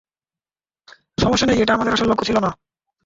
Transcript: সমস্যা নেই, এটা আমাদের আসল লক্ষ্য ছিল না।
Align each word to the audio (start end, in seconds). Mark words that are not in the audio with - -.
সমস্যা 1.17 1.45
নেই, 1.47 1.57
এটা 1.61 1.73
আমাদের 1.73 1.93
আসল 1.93 2.07
লক্ষ্য 2.09 2.25
ছিল 2.25 2.37
না। 2.39 2.51